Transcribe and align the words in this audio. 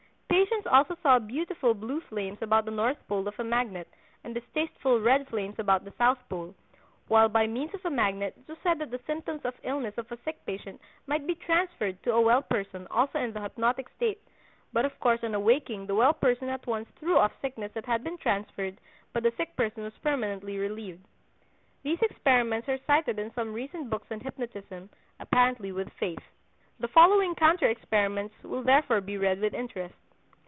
Patients 0.31 0.65
also 0.67 0.95
saw 1.03 1.19
beautiful 1.19 1.73
blue 1.73 2.01
flames 2.09 2.37
about 2.41 2.63
the 2.65 2.71
north 2.71 2.97
pole 3.09 3.27
of 3.27 3.33
a 3.39 3.43
magnet 3.43 3.87
and 4.23 4.33
distasteful 4.33 4.99
red 4.99 5.27
flames 5.27 5.55
about 5.59 5.83
the 5.83 5.93
south 5.97 6.17
pole; 6.29 6.55
while 7.09 7.27
by 7.27 7.45
means 7.45 7.73
of 7.73 7.83
a 7.83 7.89
magnet 7.89 8.33
it 8.37 8.47
was 8.47 8.57
said 8.63 8.79
that 8.79 8.91
the 8.91 8.99
symptoms 9.05 9.41
of 9.43 9.53
illness 9.63 9.93
of 9.97 10.09
a 10.11 10.17
sick 10.23 10.43
patient 10.45 10.79
might 11.05 11.27
be 11.27 11.35
transferred 11.35 12.01
to 12.01 12.13
a 12.13 12.21
well 12.21 12.41
person 12.41 12.87
also 12.89 13.19
in 13.19 13.33
the 13.33 13.41
hypnotic 13.41 13.87
state, 13.95 14.19
but 14.71 14.85
of 14.85 14.97
course 14.99 15.19
on 15.23 15.35
awaking 15.35 15.85
the 15.85 15.95
well 15.95 16.13
person 16.13 16.47
at 16.47 16.65
once 16.65 16.87
threw 16.99 17.17
off 17.17 17.33
sickness 17.41 17.71
that 17.73 17.85
had 17.85 18.03
been 18.03 18.17
transferred, 18.17 18.77
but 19.13 19.23
the 19.23 19.33
sick 19.37 19.55
person 19.57 19.83
was 19.83 19.93
permanently 20.01 20.57
relieved. 20.57 21.03
These 21.83 22.01
experiments 22.01 22.69
are 22.69 22.79
cited 22.87 23.19
in 23.19 23.33
some 23.33 23.53
recent 23.53 23.89
books 23.89 24.07
on 24.11 24.21
hypnotism, 24.21 24.89
apparently 25.19 25.71
with 25.73 25.91
faith. 25.99 26.23
The 26.79 26.87
following 26.93 27.35
counter 27.35 27.67
experiments 27.67 28.33
will 28.43 28.63
therefore 28.63 29.01
be 29.01 29.17
read 29.17 29.41
with 29.41 29.53
interest. 29.53 29.93